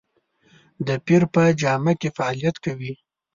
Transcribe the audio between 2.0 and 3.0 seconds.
کې فعالیت کوي.